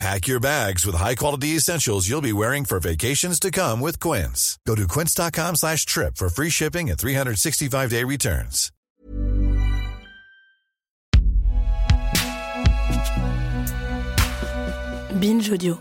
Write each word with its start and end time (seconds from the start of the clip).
Pack 0.00 0.26
your 0.26 0.40
bags 0.40 0.84
with 0.84 0.96
high-quality 0.96 1.56
essentials 1.56 2.08
you'll 2.08 2.20
be 2.20 2.32
wearing 2.32 2.64
for 2.64 2.80
vacations 2.80 3.38
to 3.40 3.50
come 3.50 3.80
with 3.80 4.00
Quince. 4.00 4.58
Go 4.66 4.74
to 4.74 4.88
quince.com 4.88 5.56
slash 5.56 5.86
trip 5.86 6.16
for 6.16 6.28
free 6.28 6.50
shipping 6.50 6.90
and 6.90 6.98
365-day 6.98 8.04
returns. 8.04 8.70
Binge 15.20 15.50
Audio. 15.50 15.78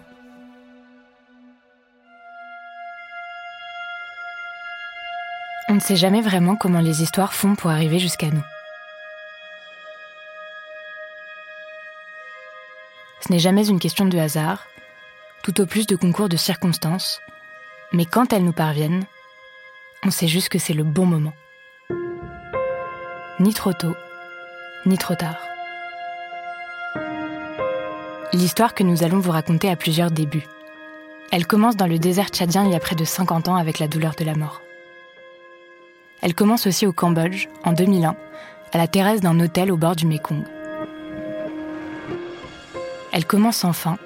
On 5.70 5.76
ne 5.76 5.80
sait 5.80 5.96
jamais 5.96 6.22
vraiment 6.22 6.56
comment 6.56 6.82
les 6.82 7.02
histoires 7.02 7.34
font 7.34 7.56
pour 7.56 7.72
arriver 7.72 7.98
jusqu'à 7.98 8.30
nous. 8.30 8.44
Ce 13.26 13.32
n'est 13.32 13.40
jamais 13.40 13.70
une 13.70 13.80
question 13.80 14.06
de 14.06 14.18
hasard, 14.18 14.68
tout 15.44 15.62
au 15.62 15.66
plus 15.66 15.88
de 15.88 15.96
concours 15.96 16.28
de 16.28 16.36
circonstances, 16.36 17.22
mais 17.94 18.04
quand 18.04 18.34
elles 18.34 18.44
nous 18.44 18.52
parviennent, 18.52 19.06
on 20.04 20.12
sait 20.12 20.28
juste 20.28 20.50
que 20.50 20.60
c'est 20.60 20.74
le 20.74 20.84
bon 20.84 21.06
moment. 21.06 21.32
Ni 23.40 23.54
trop 23.54 23.72
tôt, 23.72 23.96
ni 24.86 24.98
trop 24.98 25.16
tard. 25.16 25.38
L'histoire 28.34 28.74
que 28.74 28.84
nous 28.84 29.04
allons 29.04 29.20
vous 29.20 29.32
raconter 29.32 29.70
a 29.70 29.78
plusieurs 29.78 30.12
débuts. 30.12 30.48
Elle 31.32 31.48
commence 31.48 31.78
dans 31.78 31.88
le 31.88 32.00
désert 32.00 32.28
tchadien 32.28 32.66
il 32.66 32.72
y 32.74 32.76
a 32.76 32.80
près 32.82 32.96
de 32.96 33.06
50 33.06 33.48
ans 33.48 33.56
avec 33.56 33.80
la 33.80 33.88
douleur 33.88 34.16
de 34.16 34.26
la 34.26 34.36
mort. 34.36 34.62
Elle 36.22 36.36
commence 36.36 36.68
aussi 36.68 36.86
au 36.86 36.92
Cambodge, 36.92 37.48
en 37.64 37.72
2001, 37.72 38.18
à 38.74 38.78
la 38.78 38.88
terrasse 38.88 39.22
d'un 39.22 39.40
hôtel 39.40 39.72
au 39.72 39.78
bord 39.78 39.96
du 39.96 40.08
Mékong. 40.08 40.44
Elle 43.14 43.26
commence 43.26 43.64
enfin, 43.64 44.00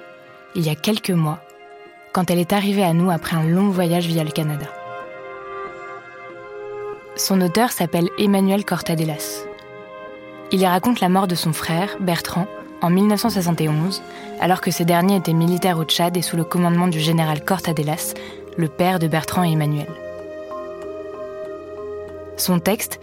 il 0.54 0.66
y 0.66 0.68
a 0.68 0.74
quelques 0.74 1.10
mois, 1.10 1.40
quand 2.12 2.30
elle 2.30 2.38
est 2.38 2.52
arrivée 2.52 2.84
à 2.84 2.92
nous 2.92 3.10
après 3.10 3.36
un 3.36 3.44
long 3.44 3.70
voyage 3.70 4.06
via 4.06 4.22
le 4.22 4.30
Canada. 4.30 4.66
Son 7.16 7.40
auteur 7.40 7.72
s'appelle 7.72 8.10
Emmanuel 8.18 8.66
Cortadelas. 8.66 9.46
Il 10.52 10.60
y 10.60 10.66
raconte 10.66 11.00
la 11.00 11.08
mort 11.08 11.26
de 11.26 11.34
son 11.34 11.54
frère, 11.54 11.96
Bertrand, 12.00 12.46
en 12.82 12.90
1971, 12.90 14.02
alors 14.40 14.60
que 14.60 14.70
ce 14.70 14.82
dernier 14.82 15.16
était 15.16 15.32
militaire 15.32 15.78
au 15.78 15.84
Tchad 15.84 16.14
et 16.18 16.22
sous 16.22 16.36
le 16.36 16.44
commandement 16.44 16.86
du 16.86 17.00
général 17.00 17.42
Cortadelas, 17.42 18.12
le 18.58 18.68
père 18.68 18.98
de 18.98 19.08
Bertrand 19.08 19.42
et 19.42 19.52
Emmanuel. 19.52 19.88
Son 22.36 22.60
texte, 22.60 23.00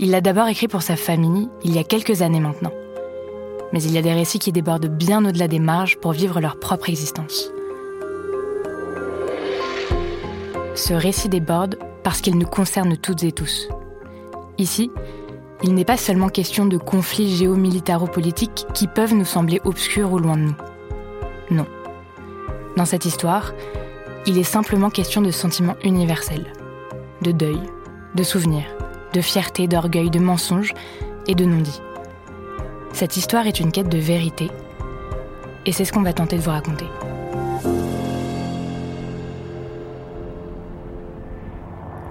il 0.00 0.10
l'a 0.10 0.20
d'abord 0.20 0.48
écrit 0.48 0.66
pour 0.68 0.82
sa 0.82 0.96
famille 0.96 1.48
il 1.62 1.72
y 1.74 1.78
a 1.78 1.84
quelques 1.84 2.22
années 2.22 2.40
maintenant. 2.40 2.72
Mais 3.72 3.82
il 3.82 3.92
y 3.92 3.98
a 3.98 4.02
des 4.02 4.12
récits 4.12 4.38
qui 4.38 4.52
débordent 4.52 4.86
bien 4.86 5.24
au-delà 5.24 5.48
des 5.48 5.58
marges 5.58 5.96
pour 5.98 6.12
vivre 6.12 6.40
leur 6.40 6.58
propre 6.58 6.88
existence. 6.88 7.50
Ce 10.74 10.92
récit 10.92 11.28
déborde 11.28 11.78
parce 12.02 12.20
qu'il 12.20 12.36
nous 12.36 12.46
concerne 12.46 12.96
toutes 12.96 13.22
et 13.22 13.32
tous. 13.32 13.68
Ici, 14.58 14.90
il 15.62 15.74
n'est 15.74 15.84
pas 15.84 15.96
seulement 15.96 16.28
question 16.28 16.66
de 16.66 16.76
conflits 16.76 17.36
géomilitaro-politiques 17.36 18.66
qui 18.74 18.86
peuvent 18.86 19.14
nous 19.14 19.24
sembler 19.24 19.60
obscurs 19.64 20.12
ou 20.12 20.18
loin 20.18 20.36
de 20.36 20.42
nous. 20.42 20.56
Non. 21.50 21.66
Dans 22.76 22.84
cette 22.84 23.04
histoire, 23.04 23.52
il 24.26 24.38
est 24.38 24.42
simplement 24.42 24.90
question 24.90 25.22
de 25.22 25.30
sentiments 25.30 25.76
universels, 25.84 26.52
de 27.22 27.30
deuil, 27.30 27.60
de 28.14 28.22
souvenirs, 28.22 28.66
de 29.12 29.20
fierté, 29.20 29.68
d'orgueil, 29.68 30.10
de 30.10 30.18
mensonges 30.18 30.74
et 31.26 31.34
de 31.34 31.44
non-dits. 31.44 31.80
Cette 32.94 33.16
histoire 33.16 33.48
est 33.48 33.58
une 33.58 33.72
quête 33.72 33.88
de 33.88 33.98
vérité, 33.98 34.48
et 35.66 35.72
c'est 35.72 35.84
ce 35.84 35.92
qu'on 35.92 36.02
va 36.02 36.12
tenter 36.12 36.36
de 36.36 36.42
vous 36.42 36.50
raconter. 36.50 36.84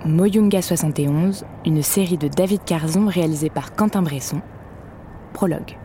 Moyunga 0.06 0.62
71, 0.62 1.46
une 1.66 1.82
série 1.82 2.18
de 2.18 2.28
David 2.28 2.66
Carzon 2.66 3.08
réalisée 3.08 3.50
par 3.50 3.74
Quentin 3.74 4.02
Bresson. 4.02 4.42
Prologue. 5.32 5.78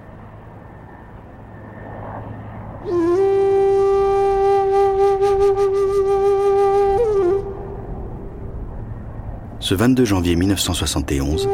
Ce 9.61 9.75
22 9.75 10.05
janvier 10.05 10.35
1971, 10.35 11.49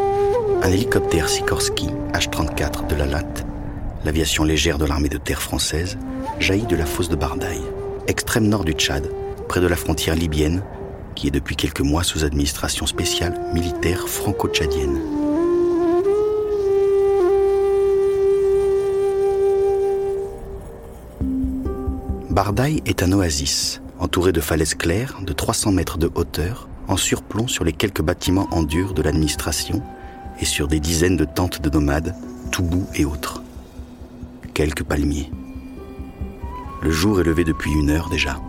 un 0.64 0.72
hélicoptère 0.72 1.28
Sikorsky 1.28 1.88
H-34 2.14 2.86
de 2.86 2.94
la 2.94 3.04
LAT, 3.04 3.44
l'aviation 4.06 4.44
légère 4.44 4.78
de 4.78 4.86
l'armée 4.86 5.10
de 5.10 5.18
terre 5.18 5.42
française, 5.42 5.98
jaillit 6.40 6.66
de 6.66 6.74
la 6.74 6.86
fosse 6.86 7.10
de 7.10 7.16
Bardaï, 7.16 7.60
extrême 8.06 8.48
nord 8.48 8.64
du 8.64 8.72
Tchad, 8.72 9.06
près 9.46 9.60
de 9.60 9.66
la 9.66 9.76
frontière 9.76 10.14
libyenne, 10.14 10.62
qui 11.14 11.28
est 11.28 11.30
depuis 11.30 11.54
quelques 11.54 11.82
mois 11.82 12.02
sous 12.02 12.24
administration 12.24 12.86
spéciale 12.86 13.38
militaire 13.52 14.08
franco-tchadienne. 14.08 15.00
Bardaï 22.30 22.82
est 22.86 23.02
un 23.02 23.12
oasis, 23.12 23.82
entouré 23.98 24.32
de 24.32 24.40
falaises 24.40 24.74
claires 24.74 25.18
de 25.20 25.34
300 25.34 25.72
mètres 25.72 25.98
de 25.98 26.10
hauteur, 26.14 26.68
en 26.88 26.96
surplomb 26.96 27.48
sur 27.48 27.64
les 27.64 27.72
quelques 27.74 28.02
bâtiments 28.02 28.48
en 28.50 28.62
dur 28.62 28.94
de 28.94 29.02
l'administration 29.02 29.82
sur 30.44 30.68
des 30.68 30.80
dizaines 30.80 31.16
de 31.16 31.24
tentes 31.24 31.62
de 31.62 31.70
nomades, 31.70 32.14
Toubou 32.50 32.86
et 32.94 33.04
autres. 33.04 33.42
Quelques 34.52 34.84
palmiers. 34.84 35.30
Le 36.82 36.90
jour 36.90 37.20
est 37.20 37.24
levé 37.24 37.44
depuis 37.44 37.72
une 37.72 37.90
heure 37.90 38.08
déjà. 38.08 38.40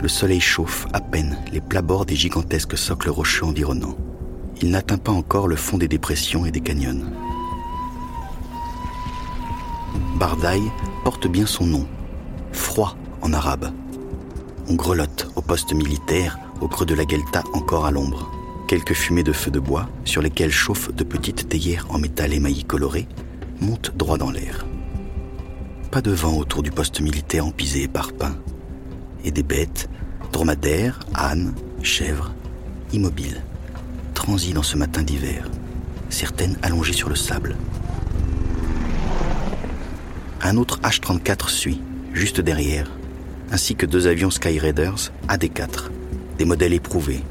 Le 0.00 0.08
soleil 0.08 0.40
chauffe 0.40 0.86
à 0.92 1.00
peine 1.00 1.38
les 1.52 1.60
plats-bords 1.60 2.06
des 2.06 2.16
gigantesques 2.16 2.78
socles 2.78 3.10
rocheux 3.10 3.44
environnants. 3.44 3.96
Il 4.62 4.70
n'atteint 4.70 4.98
pas 4.98 5.12
encore 5.12 5.48
le 5.48 5.56
fond 5.56 5.78
des 5.78 5.88
dépressions 5.88 6.46
et 6.46 6.50
des 6.50 6.60
canyons. 6.60 7.02
Bardaï 10.16 10.62
porte 11.02 11.26
bien 11.26 11.46
son 11.46 11.66
nom, 11.66 11.86
froid 12.52 12.96
en 13.20 13.32
arabe. 13.32 13.72
On 14.68 14.74
grelotte 14.74 15.30
au 15.36 15.42
poste 15.42 15.74
militaire, 15.74 16.38
au 16.60 16.68
creux 16.68 16.86
de 16.86 16.94
la 16.94 17.04
Guelta 17.04 17.42
encore 17.52 17.84
à 17.84 17.90
l'ombre. 17.90 18.33
Quelques 18.66 18.94
fumées 18.94 19.22
de 19.22 19.32
feux 19.32 19.50
de 19.50 19.60
bois, 19.60 19.88
sur 20.04 20.22
lesquelles 20.22 20.50
chauffent 20.50 20.92
de 20.94 21.04
petites 21.04 21.48
théières 21.48 21.86
en 21.90 21.98
métal 21.98 22.32
émaillé 22.32 22.62
coloré, 22.62 23.06
montent 23.60 23.92
droit 23.94 24.16
dans 24.16 24.30
l'air. 24.30 24.66
Pas 25.90 26.00
de 26.00 26.10
vent 26.10 26.36
autour 26.38 26.62
du 26.62 26.70
poste 26.70 27.00
militaire 27.00 27.46
empisé 27.46 27.82
et 27.82 27.88
parpaing. 27.88 28.36
Et 29.22 29.30
des 29.30 29.42
bêtes, 29.42 29.88
dromadaires, 30.32 31.00
ânes, 31.14 31.54
chèvres, 31.82 32.32
immobiles, 32.92 33.42
transis 34.14 34.54
dans 34.54 34.62
ce 34.62 34.78
matin 34.78 35.02
d'hiver, 35.02 35.50
certaines 36.08 36.56
allongées 36.62 36.94
sur 36.94 37.10
le 37.10 37.16
sable. 37.16 37.56
Un 40.42 40.56
autre 40.56 40.80
H-34 40.80 41.48
suit, 41.48 41.80
juste 42.14 42.40
derrière, 42.40 42.90
ainsi 43.52 43.76
que 43.76 43.86
deux 43.86 44.06
avions 44.06 44.30
Sky 44.30 44.58
Raiders 44.58 45.12
AD-4, 45.28 45.90
des 46.38 46.44
modèles 46.44 46.72
éprouvés, 46.72 47.22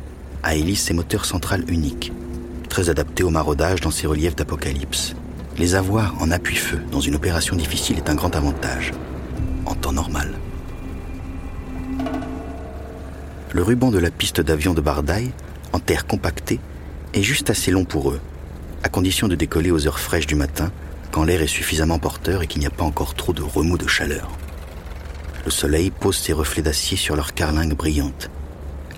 à 0.43 0.55
hélice 0.55 0.91
et 0.91 0.93
moteur 0.93 1.25
central 1.25 1.63
unique, 1.69 2.11
très 2.69 2.89
adaptés 2.89 3.23
au 3.23 3.29
maraudage 3.29 3.81
dans 3.81 3.91
ces 3.91 4.07
reliefs 4.07 4.35
d'apocalypse. 4.35 5.15
Les 5.57 5.75
avoir 5.75 6.21
en 6.21 6.31
appui-feu 6.31 6.79
dans 6.91 7.00
une 7.00 7.15
opération 7.15 7.56
difficile 7.56 7.97
est 7.97 8.09
un 8.09 8.15
grand 8.15 8.35
avantage, 8.35 8.91
en 9.65 9.75
temps 9.75 9.94
normal. 9.94 10.33
Le 13.53 13.62
ruban 13.62 13.91
de 13.91 14.00
la 14.00 14.09
piste 14.09 14.41
d'avion 14.41 14.73
de 14.73 14.81
Bardaï, 14.81 15.31
en 15.71 15.79
terre 15.79 16.07
compactée, 16.07 16.59
est 17.13 17.21
juste 17.21 17.50
assez 17.50 17.71
long 17.71 17.85
pour 17.85 18.12
eux, 18.12 18.19
à 18.83 18.89
condition 18.89 19.27
de 19.27 19.35
décoller 19.35 19.71
aux 19.71 19.88
heures 19.88 20.00
fraîches 20.00 20.27
du 20.27 20.35
matin, 20.35 20.71
quand 21.12 21.23
l'air 21.23 21.41
est 21.41 21.47
suffisamment 21.47 22.00
porteur 22.00 22.41
et 22.41 22.47
qu'il 22.47 22.59
n'y 22.59 22.68
a 22.68 22.71
pas 22.71 22.83
encore 22.83 23.13
trop 23.13 23.31
de 23.31 23.44
remous 23.44 23.77
de 23.77 23.88
chaleur. 23.88 24.29
Le 25.45 25.51
soleil 25.51 25.91
pose 25.91 26.18
ses 26.18 26.33
reflets 26.33 26.63
d'acier 26.63 26.97
sur 26.97 27.15
leurs 27.15 27.35
carlingues 27.35 27.75
brillantes. 27.75 28.31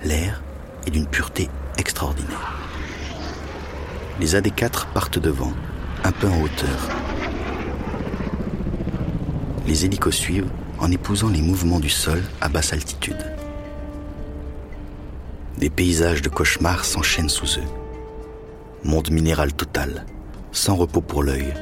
L'air 0.02 0.42
est 0.86 0.90
d'une 0.90 1.06
pureté 1.06 1.48
extraordinaire. 1.78 2.54
Les 4.20 4.34
AD4 4.34 4.86
partent 4.94 5.18
devant, 5.18 5.52
un 6.04 6.12
peu 6.12 6.28
en 6.28 6.40
hauteur. 6.40 6.88
Les 9.66 9.84
hélicos 9.84 10.14
suivent 10.14 10.50
en 10.78 10.90
épousant 10.90 11.28
les 11.28 11.42
mouvements 11.42 11.80
du 11.80 11.90
sol 11.90 12.22
à 12.40 12.48
basse 12.48 12.72
altitude. 12.72 13.32
Des 15.58 15.70
paysages 15.70 16.22
de 16.22 16.28
cauchemar 16.28 16.84
s'enchaînent 16.84 17.28
sous 17.28 17.58
eux. 17.58 17.64
monde 18.84 19.10
minéral 19.10 19.52
total, 19.52 20.06
sans 20.52 20.76
repos 20.76 21.00
pour 21.00 21.22
l'œil, 21.22 21.52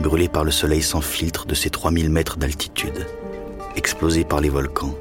brûlé 0.00 0.28
par 0.28 0.44
le 0.44 0.50
soleil 0.50 0.82
sans 0.82 1.00
filtre 1.00 1.46
de 1.46 1.54
ses 1.54 1.70
3000 1.70 2.10
mètres 2.10 2.36
d'altitude, 2.36 3.06
explosé 3.76 4.24
par 4.24 4.40
les 4.40 4.50
volcans, 4.50 4.94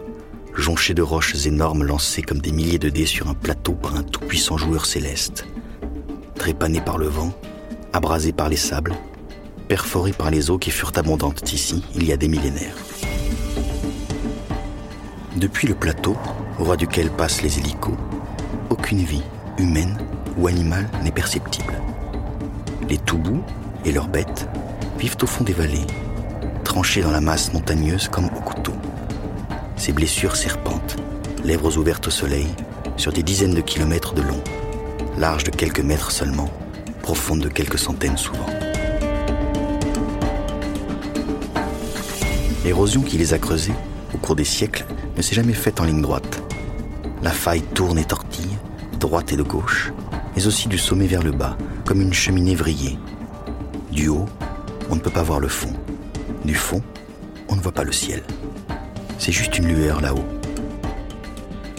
jonché 0.56 0.94
de 0.94 1.02
roches 1.02 1.46
énormes 1.46 1.84
lancées 1.84 2.22
comme 2.22 2.40
des 2.40 2.52
milliers 2.52 2.80
de 2.80 2.90
dés 2.90 3.06
sur 3.06 3.30
un 3.30 3.34
plateau 3.34 3.74
par 3.74 3.96
un 3.96 4.04
tout-puissant 4.04 4.58
joueur 4.58 4.86
céleste, 4.86 5.46
trépané 6.36 6.82
par 6.82 6.98
le 6.98 7.08
vent, 7.08 7.34
abrasé 7.94 8.32
par 8.32 8.50
les 8.50 8.56
sables, 8.56 8.96
perforé 9.68 10.12
par 10.12 10.32
les 10.32 10.50
eaux 10.50 10.58
qui 10.58 10.72
furent 10.72 10.94
abondantes 10.96 11.52
ici 11.54 11.84
il 11.96 12.06
y 12.06 12.12
a 12.12 12.18
des 12.18 12.28
millénaires. 12.28 12.76
Depuis 15.36 15.68
le 15.68 15.76
plateau, 15.76 16.16
au 16.60 16.64
ras 16.64 16.78
duquel 16.78 17.10
passent 17.10 17.42
les 17.42 17.60
hélicos, 17.60 17.98
aucune 18.70 19.04
vie, 19.04 19.24
humaine 19.58 19.98
ou 20.38 20.48
animale, 20.48 20.90
n'est 21.04 21.12
perceptible. 21.12 21.74
Les 22.90 22.98
toubous 22.98 23.44
et 23.84 23.92
leurs 23.92 24.08
bêtes 24.08 24.48
vivent 24.98 25.18
au 25.22 25.28
fond 25.28 25.44
des 25.44 25.54
vallées, 25.54 25.88
tranchées 26.64 27.02
dans 27.02 27.12
la 27.12 27.22
masse 27.22 27.54
montagneuse 27.54 28.08
comme 28.08 28.26
au 28.26 28.42
couteau. 28.42 28.74
Ces 29.78 29.92
blessures 29.92 30.36
serpentent, 30.36 30.96
lèvres 31.44 31.78
ouvertes 31.78 32.08
au 32.08 32.12
soleil, 32.12 32.48
sur 32.98 33.12
des 33.12 33.24
dizaines 33.24 33.54
de 33.54 33.62
kilomètres 33.62 34.14
de 34.14 34.22
long, 34.22 34.42
larges 35.18 35.44
de 35.44 35.52
quelques 35.52 35.82
mètres 35.82 36.12
seulement, 36.12 36.50
profondes 37.02 37.42
de 37.42 37.50
quelques 37.50 37.78
centaines 37.78 38.18
souvent. 38.18 38.46
L'érosion 42.64 43.02
qui 43.02 43.18
les 43.18 43.34
a 43.34 43.38
creusées, 43.38 43.76
au 44.14 44.18
cours 44.18 44.36
des 44.36 44.46
siècles, 44.46 44.86
ne 45.16 45.22
s'est 45.22 45.36
jamais 45.36 45.54
faite 45.54 45.80
en 45.80 45.84
ligne 45.84 46.02
droite. 46.02 46.42
La 47.22 47.32
faille 47.32 47.62
tourne 47.62 48.00
et 48.00 48.06
tortille, 48.06 48.58
droite 49.00 49.34
et 49.34 49.38
de 49.38 49.44
gauche, 49.44 49.92
mais 50.36 50.48
aussi 50.48 50.68
du 50.68 50.78
sommet 50.78 51.08
vers 51.08 51.22
le 51.22 51.32
bas, 51.32 51.58
comme 51.86 52.02
une 52.02 52.14
cheminée 52.14 52.56
vrillée. 52.56 52.98
Du 53.92 54.08
haut, 54.08 54.26
on 54.90 54.96
ne 54.96 55.00
peut 55.00 55.12
pas 55.12 55.24
voir 55.24 55.40
le 55.40 55.48
fond. 55.48 55.74
Du 56.44 56.56
fond, 56.56 56.82
on 57.50 57.56
ne 57.56 57.62
voit 57.62 57.72
pas 57.72 57.84
le 57.84 57.92
ciel. 57.92 58.24
C'est 59.18 59.32
juste 59.32 59.58
une 59.58 59.68
lueur 59.68 60.02
là-haut. 60.02 60.26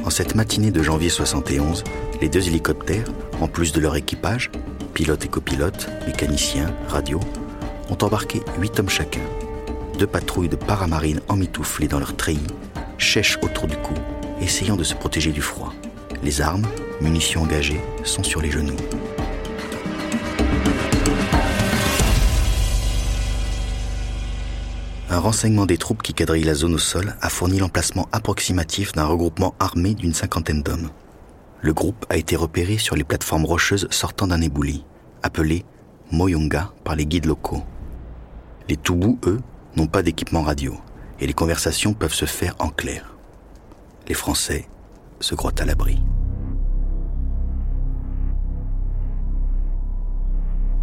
En 0.04 0.10
cette 0.10 0.34
matinée 0.34 0.70
de 0.70 0.82
janvier 0.82 1.08
71, 1.08 1.84
les 2.20 2.28
deux 2.28 2.46
hélicoptères, 2.46 3.06
en 3.40 3.48
plus 3.48 3.72
de 3.72 3.80
leur 3.80 3.96
équipage, 3.96 4.50
pilote 4.94 5.24
et 5.24 5.28
copilote, 5.28 5.88
mécaniciens, 6.06 6.72
radio, 6.88 7.20
ont 7.90 7.98
embarqué 8.02 8.40
huit 8.58 8.78
hommes 8.78 8.88
chacun. 8.88 9.20
Deux 9.98 10.06
patrouilles 10.06 10.48
de 10.48 10.56
paramarines 10.56 11.20
emmitouflées 11.28 11.88
dans 11.88 11.98
leurs 11.98 12.16
treillis, 12.16 12.46
chèches 12.98 13.38
autour 13.42 13.66
du 13.66 13.76
cou, 13.76 13.94
essayant 14.40 14.76
de 14.76 14.84
se 14.84 14.94
protéger 14.94 15.32
du 15.32 15.42
froid. 15.42 15.72
Les 16.22 16.40
armes, 16.40 16.66
munitions 17.00 17.42
engagées, 17.42 17.80
sont 18.04 18.22
sur 18.22 18.40
les 18.40 18.50
genoux. 18.50 18.76
Un 25.08 25.20
renseignement 25.20 25.66
des 25.66 25.78
troupes 25.78 26.02
qui 26.02 26.14
quadrillent 26.14 26.42
la 26.42 26.54
zone 26.54 26.74
au 26.74 26.78
sol 26.78 27.14
a 27.20 27.28
fourni 27.28 27.60
l'emplacement 27.60 28.08
approximatif 28.10 28.92
d'un 28.92 29.06
regroupement 29.06 29.54
armé 29.60 29.94
d'une 29.94 30.12
cinquantaine 30.12 30.62
d'hommes. 30.62 30.90
Le 31.62 31.72
groupe 31.72 32.04
a 32.10 32.16
été 32.16 32.34
repéré 32.34 32.76
sur 32.76 32.96
les 32.96 33.04
plateformes 33.04 33.44
rocheuses 33.44 33.86
sortant 33.90 34.26
d'un 34.26 34.40
ébouli, 34.40 34.84
appelé 35.22 35.64
Moyonga 36.10 36.72
par 36.82 36.96
les 36.96 37.06
guides 37.06 37.26
locaux. 37.26 37.62
Les 38.68 38.76
Toubous, 38.76 39.18
eux, 39.26 39.40
n'ont 39.76 39.86
pas 39.86 40.02
d'équipement 40.02 40.42
radio, 40.42 40.76
et 41.20 41.26
les 41.26 41.32
conversations 41.32 41.94
peuvent 41.94 42.12
se 42.12 42.26
faire 42.26 42.56
en 42.58 42.68
clair. 42.68 43.14
Les 44.08 44.14
Français 44.14 44.68
se 45.20 45.36
croient 45.36 45.60
à 45.60 45.64
l'abri. 45.64 46.02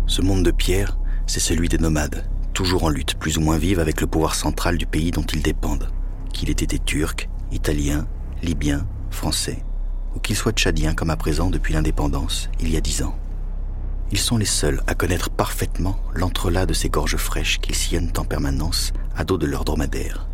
Ce 0.08 0.22
monde 0.22 0.44
de 0.44 0.52
pierre, 0.52 0.98
c'est 1.28 1.40
celui 1.40 1.68
des 1.68 1.78
nomades, 1.78 2.26
toujours 2.54 2.84
en 2.84 2.90
lutte 2.90 3.16
plus 3.16 3.38
ou 3.38 3.42
moins 3.42 3.58
vive 3.58 3.80
avec 3.80 4.00
le 4.00 4.08
pouvoir 4.08 4.36
central 4.36 4.78
du 4.78 4.86
pays 4.86 5.12
dont 5.12 5.24
ils 5.24 5.42
dépendent, 5.42 5.90
qu'il 6.32 6.50
ait 6.50 6.54
été 6.54 6.80
turc, 6.80 7.28
italien, 7.52 8.08
libyen, 8.42 8.86
français, 9.10 9.64
ou 10.16 10.20
qu'il 10.20 10.36
soit 10.36 10.54
tchadien 10.54 10.94
comme 10.94 11.10
à 11.10 11.18
présent 11.18 11.50
depuis 11.50 11.74
l'indépendance, 11.74 12.50
il 12.60 12.72
y 12.72 12.78
a 12.78 12.82
dix 12.82 13.02
ans. 13.02 13.18
Ils 14.12 14.20
sont 14.20 14.38
les 14.38 14.46
seuls 14.46 14.82
à 14.86 14.94
connaître 14.94 15.32
parfaitement 15.32 15.98
l'entrelac 16.14 16.68
de 16.68 16.74
ces 16.74 16.90
gorges 16.90 17.18
fraîches 17.18 17.60
qu'ils 17.60 17.76
sillonnent 17.76 18.14
en 18.18 18.26
permanence 18.26 18.94
à 19.16 19.24
dos 19.24 19.40
de 19.40 19.48
leurs 19.48 19.66
dromadaires. 19.66 20.28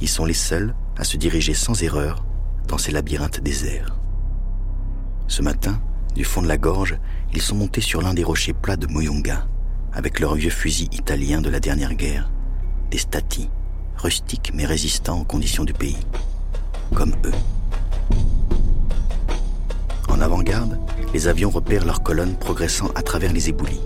Ils 0.00 0.08
sont 0.08 0.26
les 0.26 0.34
seuls 0.34 0.74
à 0.98 1.04
se 1.04 1.16
diriger 1.16 1.54
sans 1.54 1.82
erreur 1.82 2.24
dans 2.66 2.78
ces 2.78 2.92
labyrinthes 2.92 3.40
déserts. 3.40 3.96
Ce 5.28 5.40
matin, 5.40 5.80
du 6.14 6.24
fond 6.24 6.42
de 6.42 6.48
la 6.48 6.58
gorge, 6.58 6.98
ils 7.32 7.40
sont 7.40 7.56
montés 7.56 7.80
sur 7.80 8.02
l'un 8.02 8.12
des 8.12 8.24
rochers 8.24 8.52
plats 8.52 8.76
de 8.76 8.86
Moyonga, 8.86 9.46
avec 9.92 10.20
leurs 10.20 10.34
vieux 10.34 10.50
fusils 10.50 10.88
italiens 10.92 11.40
de 11.40 11.50
la 11.50 11.60
dernière 11.60 11.94
guerre, 11.94 12.30
des 12.90 12.98
stati, 12.98 13.48
rustiques 13.96 14.52
mais 14.54 14.64
résistants 14.64 15.20
aux 15.20 15.24
conditions 15.24 15.64
du 15.64 15.72
pays, 15.72 15.98
comme 16.94 17.14
eux. 17.24 17.32
En 20.08 20.20
avant-garde, 20.20 20.78
les 21.12 21.28
avions 21.28 21.50
repèrent 21.50 21.84
leurs 21.84 22.02
colonnes 22.02 22.36
progressant 22.36 22.88
à 22.94 23.02
travers 23.02 23.32
les 23.32 23.48
éboulis. 23.48 23.80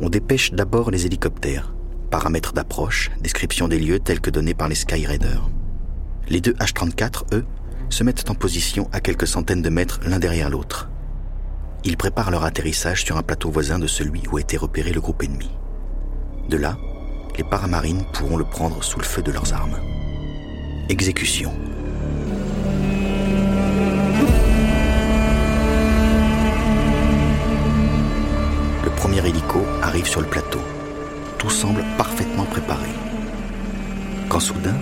On 0.00 0.08
dépêche 0.08 0.52
d'abord 0.52 0.90
les 0.90 1.06
hélicoptères, 1.06 1.74
paramètres 2.10 2.52
d'approche, 2.52 3.10
description 3.20 3.68
des 3.68 3.78
lieux 3.78 4.00
tels 4.00 4.20
que 4.20 4.30
donnés 4.30 4.54
par 4.54 4.68
les 4.68 4.74
Skyraiders. 4.74 5.48
Les 6.28 6.40
deux 6.40 6.52
H-34, 6.54 7.34
eux, 7.34 7.44
se 7.90 8.02
mettent 8.02 8.28
en 8.30 8.34
position 8.34 8.88
à 8.92 9.00
quelques 9.00 9.26
centaines 9.26 9.62
de 9.62 9.68
mètres 9.68 10.00
l'un 10.06 10.18
derrière 10.18 10.50
l'autre. 10.50 10.88
Ils 11.86 11.98
préparent 11.98 12.30
leur 12.30 12.44
atterrissage 12.44 13.04
sur 13.04 13.18
un 13.18 13.22
plateau 13.22 13.50
voisin 13.50 13.78
de 13.78 13.86
celui 13.86 14.22
où 14.32 14.38
a 14.38 14.40
été 14.40 14.56
repéré 14.56 14.92
le 14.92 15.02
groupe 15.02 15.22
ennemi. 15.22 15.50
De 16.48 16.56
là, 16.56 16.78
les 17.36 17.44
paramarines 17.44 18.04
pourront 18.12 18.38
le 18.38 18.44
prendre 18.44 18.82
sous 18.82 18.98
le 18.98 19.04
feu 19.04 19.20
de 19.20 19.30
leurs 19.30 19.52
armes. 19.52 19.78
Exécution. 20.88 21.52
Le 28.82 28.90
premier 28.96 29.26
hélico 29.26 29.60
arrive 29.82 30.06
sur 30.06 30.22
le 30.22 30.26
plateau. 30.26 30.60
Tout 31.36 31.50
semble 31.50 31.84
parfaitement 31.98 32.44
préparé. 32.44 32.88
Quand 34.30 34.40
soudain, 34.40 34.76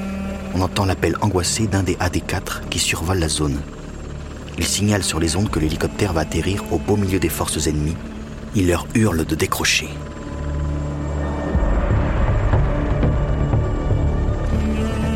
on 0.55 0.61
entend 0.61 0.85
l'appel 0.85 1.17
angoissé 1.21 1.67
d'un 1.67 1.83
des 1.83 1.97
AD4 1.97 2.69
qui 2.71 2.79
survole 2.79 3.19
la 3.19 3.29
zone. 3.29 3.61
Il 4.63 4.69
signale 4.69 5.03
sur 5.03 5.19
les 5.19 5.35
ondes 5.35 5.51
que 5.51 5.59
l'hélicoptère 5.59 6.13
va 6.13 6.21
atterrir 6.21 6.63
au 6.71 6.79
beau 6.79 6.95
milieu 6.95 7.19
des 7.19 7.29
forces 7.29 7.67
ennemies. 7.67 7.97
Il 8.55 8.69
leur 8.69 8.87
hurle 8.95 9.25
de 9.25 9.35
décrocher. 9.35 9.89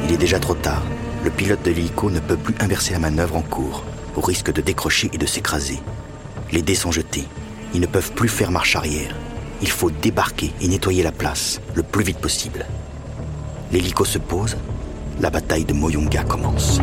Il 0.05 0.13
est 0.13 0.17
déjà 0.17 0.41
trop 0.41 0.57
tard. 0.57 0.83
Le 1.23 1.31
pilote 1.31 1.63
de 1.63 1.71
l'hélico 1.71 2.11
ne 2.11 2.19
peut 2.19 2.37
plus 2.37 2.57
inverser 2.59 2.93
la 2.93 2.99
manœuvre 2.99 3.37
en 3.37 3.43
cours, 3.43 3.85
au 4.17 4.21
risque 4.21 4.53
de 4.53 4.61
décrocher 4.61 5.11
et 5.13 5.19
de 5.19 5.27
s'écraser. 5.27 5.79
Les 6.51 6.63
dés 6.63 6.75
sont 6.75 6.91
jetés. 6.91 7.29
Ils 7.73 7.81
ne 7.81 7.87
peuvent 7.87 8.15
plus 8.15 8.29
faire 8.29 8.51
marche 8.51 8.75
arrière. 8.75 9.15
Il 9.63 9.71
faut 9.71 9.93
débarquer 9.93 10.51
et 10.61 10.67
nettoyer 10.67 11.05
la 11.05 11.13
place 11.13 11.61
le 11.77 11.85
plus 11.85 12.03
vite 12.03 12.19
possible. 12.19 12.67
L'hélico 13.71 14.05
se 14.05 14.19
pose. 14.19 14.57
La 15.21 15.31
bataille 15.31 15.65
de 15.65 15.73
Moyonga 15.73 16.25
commence. 16.25 16.81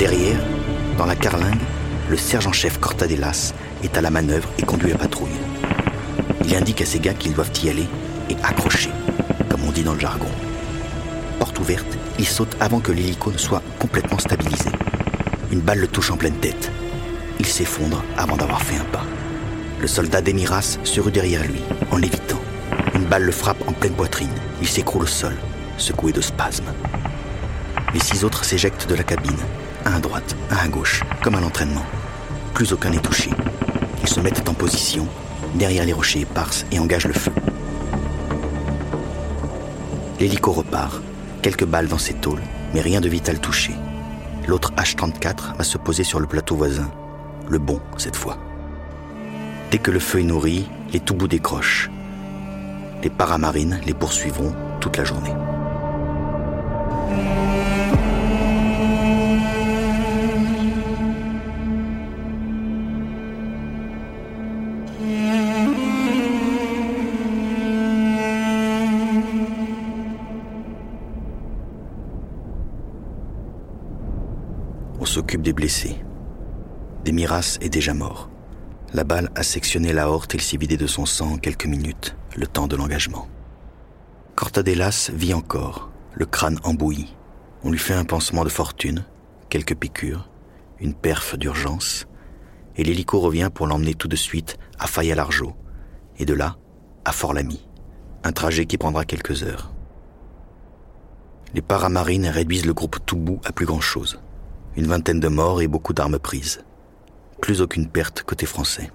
Derrière, 0.00 0.40
dans 0.96 1.04
la 1.04 1.14
carlingue, 1.14 1.60
le 2.08 2.16
sergent-chef 2.16 2.80
Cortadelas 2.80 3.52
est 3.84 3.98
à 3.98 4.00
la 4.00 4.08
manœuvre 4.08 4.48
et 4.58 4.62
conduit 4.62 4.92
la 4.92 4.96
patrouille. 4.96 5.28
Il 6.46 6.54
indique 6.54 6.80
à 6.80 6.86
ses 6.86 7.00
gars 7.00 7.12
qu'ils 7.12 7.34
doivent 7.34 7.52
y 7.62 7.68
aller 7.68 7.86
et 8.30 8.36
accrocher, 8.42 8.88
comme 9.50 9.62
on 9.62 9.70
dit 9.70 9.82
dans 9.82 9.92
le 9.92 10.00
jargon. 10.00 10.30
Porte 11.38 11.58
ouverte, 11.58 11.98
il 12.18 12.26
saute 12.26 12.56
avant 12.60 12.80
que 12.80 12.92
l'hélico 12.92 13.30
ne 13.30 13.36
soit 13.36 13.62
complètement 13.78 14.18
stabilisé. 14.18 14.70
Une 15.52 15.60
balle 15.60 15.80
le 15.80 15.86
touche 15.86 16.10
en 16.10 16.16
pleine 16.16 16.38
tête. 16.40 16.70
Il 17.38 17.44
s'effondre 17.44 18.02
avant 18.16 18.38
d'avoir 18.38 18.62
fait 18.62 18.80
un 18.80 18.84
pas. 18.84 19.04
Le 19.82 19.86
soldat 19.86 20.22
d'Emiras 20.22 20.78
se 20.82 21.00
rue 21.02 21.12
derrière 21.12 21.44
lui, 21.44 21.60
en 21.90 21.98
l'évitant. 21.98 22.40
Une 22.94 23.04
balle 23.04 23.24
le 23.24 23.32
frappe 23.32 23.68
en 23.68 23.72
pleine 23.72 23.92
poitrine. 23.92 24.32
Il 24.62 24.68
s'écroule 24.68 25.02
au 25.02 25.06
sol, 25.06 25.36
secoué 25.76 26.12
de 26.12 26.22
spasmes. 26.22 26.72
Les 27.92 28.00
six 28.00 28.24
autres 28.24 28.44
s'éjectent 28.44 28.88
de 28.88 28.94
la 28.94 29.02
cabine, 29.02 29.36
un 29.84 29.94
à 29.94 30.00
droite, 30.00 30.36
un 30.50 30.56
à 30.56 30.68
gauche, 30.68 31.02
comme 31.22 31.34
à 31.34 31.40
l'entraînement. 31.40 31.84
Plus 32.54 32.72
aucun 32.72 32.90
n'est 32.90 32.98
touché. 32.98 33.30
Ils 34.02 34.08
se 34.08 34.20
mettent 34.20 34.48
en 34.48 34.54
position, 34.54 35.06
derrière 35.54 35.84
les 35.84 35.92
rochers 35.92 36.20
éparses, 36.20 36.66
et 36.72 36.78
engagent 36.78 37.06
le 37.06 37.14
feu. 37.14 37.32
L'hélico 40.18 40.52
repart, 40.52 41.00
quelques 41.42 41.64
balles 41.64 41.88
dans 41.88 41.98
ses 41.98 42.14
tôles, 42.14 42.42
mais 42.74 42.80
rien 42.80 43.00
de 43.00 43.08
vital 43.08 43.38
touché. 43.40 43.72
L'autre 44.46 44.72
H-34 44.76 45.56
va 45.56 45.64
se 45.64 45.78
poser 45.78 46.04
sur 46.04 46.20
le 46.20 46.26
plateau 46.26 46.56
voisin, 46.56 46.90
le 47.48 47.58
bon 47.58 47.80
cette 47.96 48.16
fois. 48.16 48.38
Dès 49.70 49.78
que 49.78 49.90
le 49.90 50.00
feu 50.00 50.20
est 50.20 50.24
nourri, 50.24 50.68
les 50.92 51.00
tout 51.00 51.14
bouts 51.14 51.28
décrochent. 51.28 51.90
Les 53.02 53.10
paramarines 53.10 53.80
les 53.86 53.94
poursuivront 53.94 54.54
toute 54.80 54.96
la 54.96 55.04
journée. 55.04 55.32
Blessés. 75.60 75.96
Demiras 77.04 77.58
est 77.60 77.68
déjà 77.68 77.92
mort. 77.92 78.30
La 78.94 79.04
balle 79.04 79.30
a 79.34 79.42
sectionné 79.42 79.92
l'aorte 79.92 80.34
et 80.34 80.38
il 80.38 80.40
s'est 80.42 80.56
vidé 80.56 80.78
de 80.78 80.86
son 80.86 81.04
sang 81.04 81.32
en 81.32 81.36
quelques 81.36 81.66
minutes, 81.66 82.16
le 82.34 82.46
temps 82.46 82.66
de 82.66 82.76
l'engagement. 82.76 83.28
Cortadelas 84.36 85.10
vit 85.12 85.34
encore, 85.34 85.90
le 86.14 86.24
crâne 86.24 86.58
embouilli. 86.64 87.14
On 87.62 87.70
lui 87.70 87.78
fait 87.78 87.92
un 87.92 88.06
pansement 88.06 88.44
de 88.44 88.48
fortune, 88.48 89.04
quelques 89.50 89.76
piqûres, 89.76 90.30
une 90.80 90.94
perf 90.94 91.36
d'urgence, 91.36 92.06
et 92.76 92.82
l'hélico 92.82 93.20
revient 93.20 93.50
pour 93.52 93.66
l'emmener 93.66 93.92
tout 93.92 94.08
de 94.08 94.16
suite 94.16 94.56
à 94.78 94.86
Faya-Largeau, 94.86 95.52
et 96.18 96.24
de 96.24 96.32
là 96.32 96.56
à 97.04 97.12
Fort-Lamy, 97.12 97.68
un 98.24 98.32
trajet 98.32 98.64
qui 98.64 98.78
prendra 98.78 99.04
quelques 99.04 99.42
heures. 99.42 99.74
Les 101.52 101.60
paramarines 101.60 102.28
réduisent 102.28 102.64
le 102.64 102.72
groupe 102.72 103.04
Toubou 103.04 103.40
à 103.44 103.52
plus 103.52 103.66
grand-chose. 103.66 104.20
Une 104.76 104.86
vingtaine 104.86 105.18
de 105.18 105.28
morts 105.28 105.60
et 105.60 105.66
beaucoup 105.66 105.92
d'armes 105.92 106.20
prises. 106.20 106.62
Plus 107.40 107.60
aucune 107.60 107.88
perte 107.88 108.22
côté 108.22 108.46
français. 108.46 108.90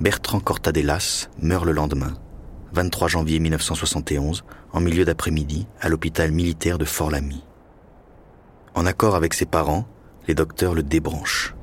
Bertrand 0.00 0.38
Cortadelas 0.38 1.28
meurt 1.42 1.64
le 1.64 1.72
lendemain, 1.72 2.14
23 2.72 3.08
janvier 3.08 3.40
1971, 3.40 4.44
en 4.72 4.80
milieu 4.80 5.04
d'après-midi, 5.04 5.66
à 5.80 5.88
l'hôpital 5.88 6.30
militaire 6.30 6.78
de 6.78 6.84
Fort-Lamy. 6.84 7.44
En 8.74 8.86
accord 8.86 9.16
avec 9.16 9.34
ses 9.34 9.46
parents, 9.46 9.86
les 10.28 10.34
docteurs 10.34 10.74
le 10.74 10.84
débranchent. 10.84 11.54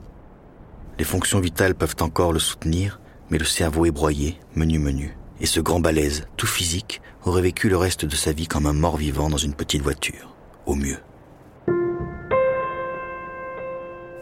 Les 1.00 1.06
fonctions 1.06 1.40
vitales 1.40 1.76
peuvent 1.76 1.96
encore 2.02 2.34
le 2.34 2.40
soutenir, 2.40 3.00
mais 3.30 3.38
le 3.38 3.46
cerveau 3.46 3.86
est 3.86 3.92
broyé, 3.92 4.38
menu 4.56 4.80
menu. 4.80 5.18
Et 5.40 5.46
ce 5.46 5.62
grand 5.62 5.80
balèze, 5.80 6.28
tout 6.36 6.48
physique, 6.48 7.02
aurait 7.24 7.42
vécu 7.42 7.70
le 7.70 7.78
reste 7.78 8.06
de 8.06 8.16
sa 8.16 8.34
vie 8.34 8.48
comme 8.48 8.66
un 8.68 8.74
mort-vivant 8.74 9.30
dans 9.30 9.38
une 9.38 9.54
petite 9.54 9.82
voiture, 9.82 10.36
au 10.66 10.76
mieux. 10.76 11.00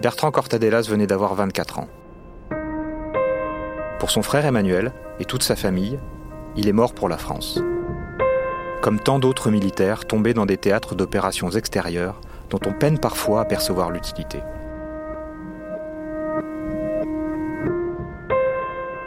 Bertrand 0.01 0.31
Cortadelas 0.31 0.83
venait 0.83 1.07
d'avoir 1.07 1.35
24 1.35 1.79
ans. 1.79 1.87
Pour 3.99 4.11
son 4.11 4.21
frère 4.21 4.45
Emmanuel 4.45 4.93
et 5.19 5.25
toute 5.25 5.43
sa 5.43 5.57
famille, 5.57 5.99
il 6.55 6.69
est 6.69 6.73
mort 6.73 6.93
pour 6.93 7.09
la 7.09 7.17
France. 7.17 7.61
Comme 8.81 9.01
tant 9.01 9.19
d'autres 9.19 9.51
militaires 9.51 10.05
tombés 10.05 10.33
dans 10.33 10.45
des 10.45 10.55
théâtres 10.55 10.95
d'opérations 10.95 11.49
extérieures 11.49 12.21
dont 12.49 12.61
on 12.65 12.71
peine 12.71 12.97
parfois 12.97 13.41
à 13.41 13.45
percevoir 13.45 13.91
l'utilité. 13.91 14.41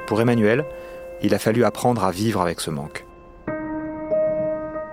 Pour 0.06 0.20
Emmanuel, 0.20 0.66
il 1.22 1.34
a 1.34 1.38
fallu 1.38 1.64
apprendre 1.64 2.04
à 2.04 2.10
vivre 2.10 2.42
avec 2.42 2.60
ce 2.60 2.68
manque. 2.68 3.06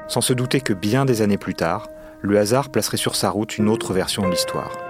Sans 0.08 0.22
se 0.22 0.32
douter 0.32 0.62
que 0.62 0.74
bien 0.74 1.04
des 1.04 1.22
années 1.22 1.38
plus 1.38 1.56
tard, 1.56 1.90
le 2.22 2.40
hasard 2.40 2.70
placerait 2.70 2.96
sur 2.96 3.18
sa 3.18 3.30
route 3.30 3.58
une 3.58 3.68
autre 3.68 3.94
version 3.94 4.24
de 4.24 4.32
l'histoire. 4.32 4.89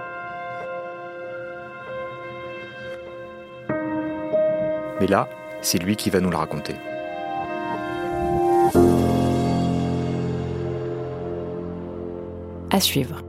Mais 5.00 5.06
là, 5.06 5.28
c'est 5.62 5.78
lui 5.78 5.96
qui 5.96 6.10
va 6.10 6.20
nous 6.20 6.30
le 6.30 6.36
raconter. 6.36 6.74
À 12.70 12.80
suivre. 12.80 13.22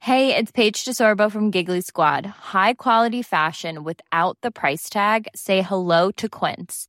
Hey, 0.00 0.36
it's 0.36 0.52
Paige 0.52 0.84
DeSorbo 0.84 1.30
from 1.30 1.50
Giggly 1.50 1.80
Squad. 1.80 2.26
High 2.26 2.74
quality 2.74 3.22
fashion 3.22 3.84
without 3.84 4.36
the 4.42 4.50
price 4.50 4.90
tag. 4.90 5.28
Say 5.34 5.62
hello 5.62 6.10
to 6.18 6.28
Quince. 6.28 6.88